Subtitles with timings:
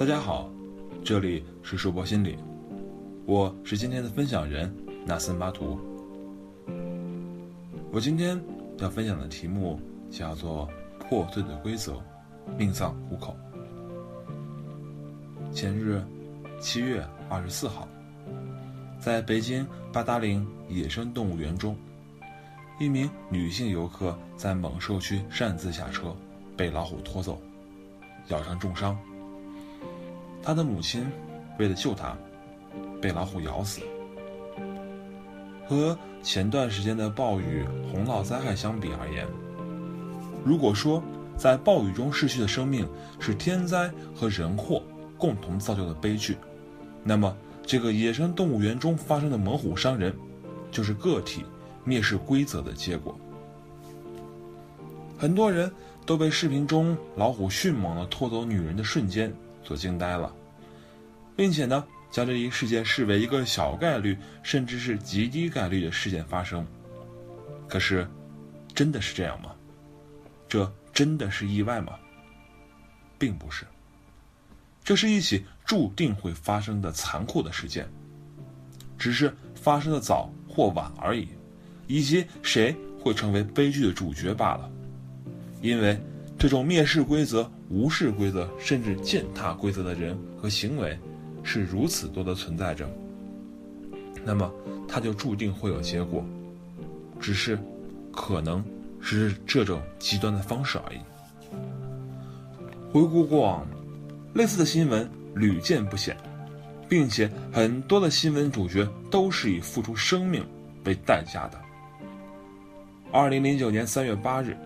[0.00, 0.50] 大家好，
[1.04, 2.38] 这里是硕博心理，
[3.26, 4.74] 我是今天的分享人
[5.04, 5.78] 纳森巴图。
[7.92, 8.42] 我今天
[8.78, 9.78] 要分享的题目
[10.08, 10.66] 叫做
[11.04, 12.02] 《破碎的规则，
[12.56, 13.36] 命丧虎口》。
[15.52, 16.02] 前日，
[16.62, 17.86] 七月二十四号，
[18.98, 21.76] 在北京八达岭野生动物园中，
[22.78, 26.16] 一名女性游客在猛兽区擅自下车，
[26.56, 27.38] 被老虎拖走，
[28.28, 28.98] 咬成重伤。
[30.42, 31.06] 他的母亲
[31.58, 32.16] 为了救他，
[33.00, 33.80] 被老虎咬死。
[35.68, 39.26] 和前段时间的暴雨洪涝灾害相比而言，
[40.44, 41.02] 如果说
[41.36, 44.82] 在暴雨中逝去的生命是天灾和人祸
[45.16, 46.36] 共同造就的悲剧，
[47.04, 50.12] 那么这个野生动物园中发生的猛虎伤人，
[50.72, 51.44] 就是个体
[51.86, 53.16] 蔑视规则的结果。
[55.16, 55.70] 很多人
[56.04, 59.32] 都被视频中老虎迅猛地拖走女人的瞬间。
[59.70, 60.34] 所惊呆了，
[61.36, 66.66] 并且呢，将这一事件视为一个小概率，甚至是极低概率的事件发生。
[67.68, 68.04] 可是，
[68.74, 69.54] 真的是这样吗？
[70.48, 71.96] 这真的是意外吗？
[73.16, 73.64] 并不是。
[74.82, 77.88] 这是一起注定会发生的残酷的事件，
[78.98, 81.28] 只是发生的早或晚而已，
[81.86, 84.68] 以及谁会成为悲剧的主角罢了。
[85.62, 85.96] 因为
[86.40, 87.48] 这种蔑视规则。
[87.68, 90.98] 无视规则，甚至践踏规则的人和行为，
[91.44, 92.90] 是如此多的存在着。
[94.24, 94.50] 那么，
[94.88, 96.24] 它就注定会有结果，
[97.20, 97.56] 只是，
[98.10, 98.64] 可能
[99.00, 100.98] 是这种极端的方式而已。
[102.90, 103.66] 回顾过往，
[104.34, 106.16] 类似的新闻屡见不鲜，
[106.88, 110.44] 并且很多的新闻主角都是以付出生命
[110.86, 111.60] 为代价的。
[113.12, 114.56] 二零零九年三月八日，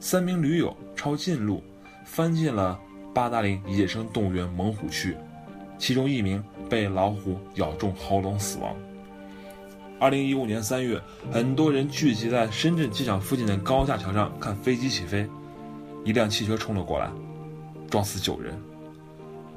[0.00, 1.62] 三名驴友抄近路。
[2.04, 2.80] 翻进了
[3.14, 5.14] 八达岭野生动物园猛虎区，
[5.78, 8.74] 其中一名被老虎咬中喉咙死亡。
[10.00, 10.98] 二零一五年三月，
[11.30, 15.28] 很多人聚集在深圳机场附近的高架桥上看飞机起飞，
[16.02, 17.10] 一辆汽车冲了过来，
[17.90, 18.58] 撞死九人。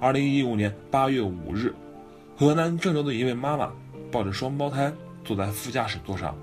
[0.00, 1.74] 二零一五年八月五日，
[2.34, 3.70] 河南郑州的一位妈妈
[4.10, 4.90] 抱着双胞胎
[5.22, 6.34] 坐在副驾驶座上，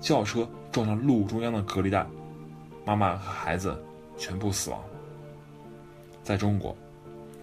[0.00, 2.04] 轿车撞上路中央的隔离带，
[2.84, 3.80] 妈妈和孩子
[4.16, 4.82] 全部死亡。
[6.22, 6.76] 在中国，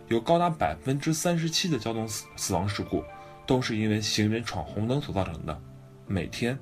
[0.10, 3.04] 有高达百分之三十七的交通死死亡事故，
[3.46, 5.58] 都是因为行人闯红灯所造成的。
[6.06, 6.58] 每天，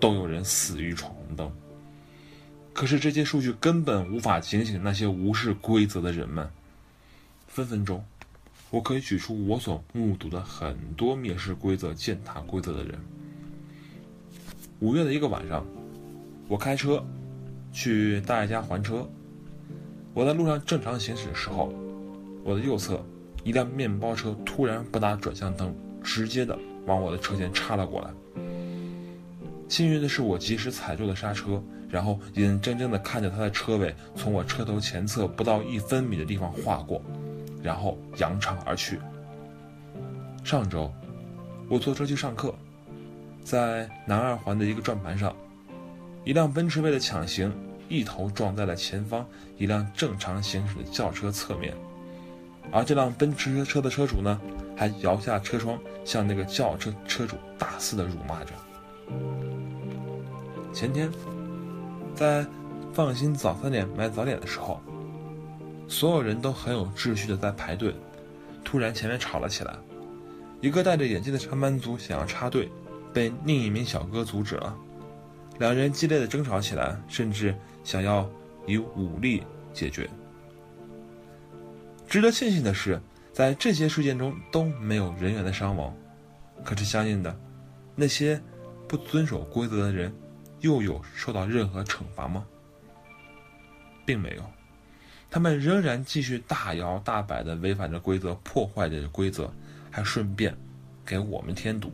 [0.00, 1.52] 都有人死于闯红灯。
[2.72, 6.48] 可是这些数据根本无法警醒那些无视规则的人们。
[7.46, 8.02] 分分钟，
[8.70, 12.98] 我可以举出我所目睹的很多蔑视规则、践踏规则的人。
[14.80, 15.66] 五月的一个晚上，
[16.46, 17.04] 我开车
[17.72, 19.06] 去大爷家还车。
[20.18, 21.72] 我在路上正常行驶的时候，
[22.42, 23.00] 我的右侧
[23.44, 28.10] 一辆面包车突然不打转向灯，直接的往我的车前插了过来。
[29.68, 37.00] 幸运的是，我及时踩住了刹车，然后眼睁睁的看着他的车尾从我车头前侧不到一分米的地方划过，
[37.62, 38.98] 然后扬长而去。
[40.42, 40.92] 上周，
[41.68, 42.52] 我坐车去上课，
[43.44, 45.32] 在南二环的一个转盘上，
[46.24, 47.52] 一辆奔驰为了抢行。
[47.88, 49.26] 一头撞在了前方
[49.56, 51.74] 一辆正常行驶的轿车侧面，
[52.70, 54.38] 而这辆奔驰车的车主呢，
[54.76, 58.52] 还摇下车窗向那个轿车车主大肆的辱骂着。
[60.72, 61.10] 前天，
[62.14, 62.46] 在
[62.92, 64.80] 放心早餐店买早点的时候，
[65.88, 67.94] 所有人都很有秩序的在排队，
[68.62, 69.74] 突然前面吵了起来，
[70.60, 72.70] 一个戴着眼镜的上班族想要插队，
[73.14, 74.76] 被另一名小哥阻止了。
[75.58, 77.52] 两人激烈的争吵起来，甚至
[77.88, 78.30] 想要
[78.66, 80.06] 以武力解决。
[82.06, 83.00] 值得庆幸的是，
[83.32, 85.96] 在这些事件中都没有人员的伤亡。
[86.62, 87.34] 可是相应的，
[87.96, 88.38] 那些
[88.86, 90.14] 不遵守规则的人，
[90.60, 92.44] 又有受到任何惩罚吗？
[94.04, 94.42] 并没有，
[95.30, 99.50] 他们仍然继续大摇大摆的违反着规则，破坏着规则，
[99.90, 100.54] 还顺便
[101.06, 101.90] 给我们添堵。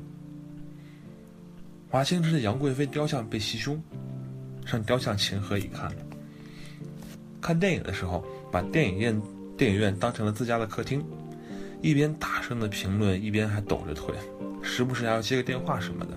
[1.88, 3.80] 华清池的杨贵妃雕像被袭胸，
[4.64, 5.90] 上雕像情何以堪？
[7.40, 9.22] 看电影的时候，把电影院
[9.56, 11.04] 电影院当成了自家的客厅，
[11.82, 14.14] 一边大声的评论，一边还抖着腿，
[14.62, 16.12] 时不时还要接个电话什么的。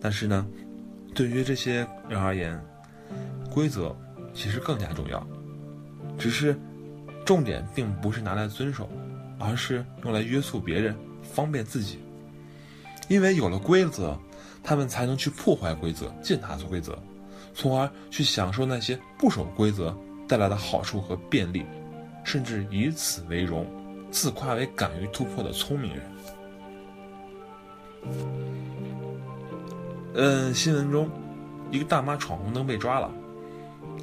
[0.00, 0.46] 但是呢，
[1.14, 2.58] 对于这些人而言，
[3.50, 3.94] 规则
[4.32, 5.26] 其实更加重要，
[6.18, 6.56] 只是
[7.26, 8.88] 重点并不是拿来遵守，
[9.38, 11.98] 而是用来约束别人，方便自己。
[13.08, 14.18] 因为有了规则，
[14.62, 16.98] 他们才能去破坏规则、践踏规则，
[17.54, 19.96] 从而去享受那些不守规则
[20.26, 21.64] 带来的好处和便利，
[22.24, 23.66] 甚至以此为荣，
[24.10, 26.02] 自夸为敢于突破的聪明人。
[30.14, 31.08] 嗯，新闻中，
[31.70, 33.10] 一个大妈闯红灯被抓了，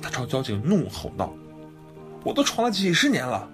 [0.02, 1.34] 她朝交警怒吼道
[2.24, 3.50] ：“我都闯了几十年了。”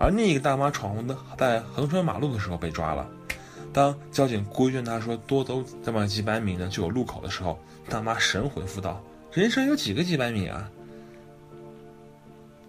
[0.00, 3.08] 而另一个大妈闯红灯在横穿马路的时候被抓了，
[3.72, 7.58] 当交警规劝他说多走这么几百米呢就有路口的时候，
[7.88, 9.02] 大妈神回复道
[9.32, 10.70] ：“人生有几个几百米啊？”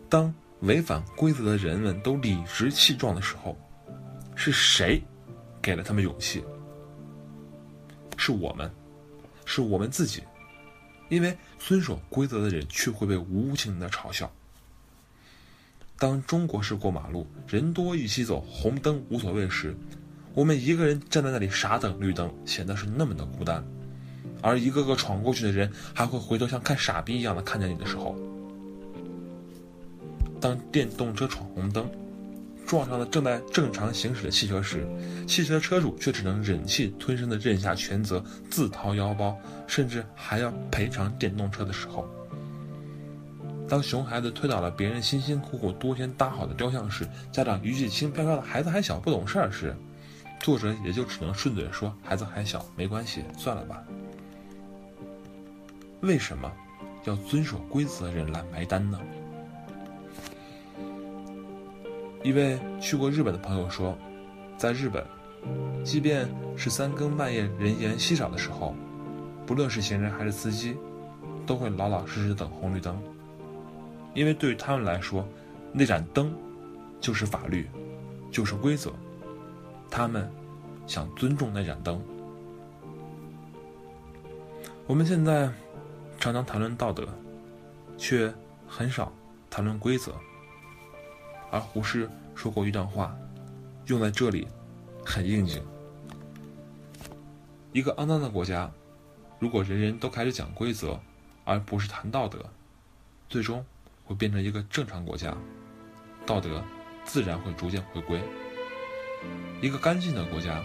[0.07, 3.57] 当违反规则的人们都理直气壮的时候，
[4.33, 5.01] 是谁
[5.61, 6.41] 给了他们勇气？
[8.15, 8.71] 是我们，
[9.43, 10.23] 是我们自己，
[11.09, 14.31] 因为遵守规则的人却会被无情的嘲笑。
[15.97, 19.75] 当中国式过马路，人多一起走，红灯无所谓时，
[20.33, 23.63] 我们一个人站在那里傻等绿灯，显得是那么的孤单；
[24.41, 28.15] 而一个个闯过去的人还会回头像看傻逼一样的看着你的时候。
[30.41, 31.87] 当电动车闯红灯，
[32.65, 34.85] 撞上了正在正常行驶的汽车时，
[35.27, 39.37] 汽车车主却只能忍气吞声的认下全责，自掏腰包，
[39.67, 42.03] 甚至还要赔偿电动车的时候；
[43.69, 49.73] 当熊孩子推倒了别人辛辛苦苦多天搭好的雕像时，家长语气轻飘飘的“孩子还小，不懂事儿”时，
[50.43, 53.81] 作者也就只能顺嘴说“孩子还小，没关系，算了吧”。
[56.03, 56.51] 为什么
[57.05, 58.99] 要遵守规则的人来埋单呢？
[62.23, 63.97] 一位去过日本的朋友说，
[64.57, 65.01] 在日本，
[65.81, 68.75] 即便是三更半夜人烟稀少的时候，
[69.45, 70.75] 不论是行人还是司机，
[71.45, 73.01] 都会老老实实等红绿灯，
[74.13, 75.25] 因为对于他们来说，
[75.71, 76.35] 那盏灯
[76.99, 77.65] 就是法律，
[78.29, 78.91] 就是规则，
[79.89, 80.29] 他们
[80.87, 82.01] 想尊重那盏灯。
[84.85, 85.49] 我们现在
[86.19, 87.07] 常常谈论道德，
[87.97, 88.33] 却
[88.67, 89.11] 很少
[89.49, 90.13] 谈论规则。
[91.51, 93.15] 而胡适说过一段话，
[93.85, 94.47] 用在这里
[95.05, 95.63] 很应景。
[97.71, 98.69] 一个肮脏的国家，
[99.39, 100.99] 如果人人都开始讲规则，
[101.45, 102.43] 而不是谈道德，
[103.29, 103.63] 最终
[104.03, 105.35] 会变成一个正常国家，
[106.25, 106.63] 道德
[107.05, 108.19] 自然会逐渐回归。
[109.61, 110.63] 一个干净的国家，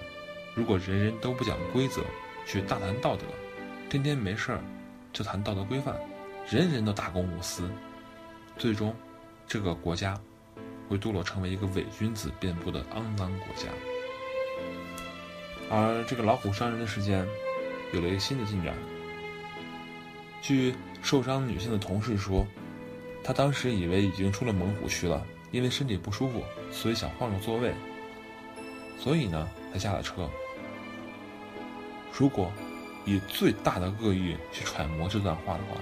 [0.55, 2.03] 如果人人都不讲规则，
[2.47, 3.25] 却大谈道德，
[3.89, 4.61] 天天没事儿
[5.13, 5.97] 就谈道德规范，
[6.49, 7.69] 人人都大公无私，
[8.57, 8.95] 最终
[9.47, 10.19] 这个国家。
[10.89, 13.69] 会堕落成为一个伪君子遍布的肮脏国家，
[15.71, 17.27] 而这个老虎伤人的事件
[17.93, 18.75] 有了一个新的进展。
[20.41, 22.47] 据受伤女性的同事说，
[23.23, 27.75] 她当时以为已经出了猛虎区了，因为身体不舒服，所以想换个座位，
[28.99, 30.29] 所以呢他下了车。
[32.13, 32.53] 如果
[33.05, 35.81] 以最大的恶意去揣摩这段话的话，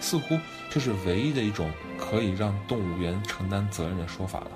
[0.00, 0.38] 似乎
[0.70, 4.50] 这是唯一的一种可以让动物园承担责任的说法了。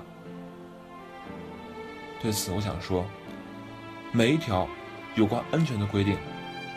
[2.21, 3.05] 对此，我想说，
[4.11, 4.67] 每一条
[5.15, 6.17] 有关安全的规定，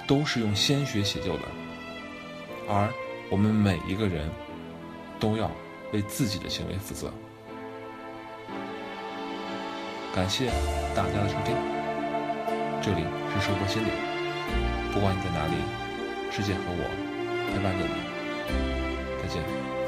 [0.06, 1.44] 都是用鲜血写就的，
[2.68, 2.92] 而
[3.30, 4.28] 我们每一个人
[5.18, 5.50] 都要
[5.92, 7.10] 为自己的行为负责。
[10.12, 10.50] 感谢
[10.94, 11.54] 大家的收听，
[12.82, 13.90] 这里是生活心理，
[14.92, 15.54] 不管你在哪里，
[16.32, 19.22] 世界和我陪伴着你。
[19.22, 19.79] 再见。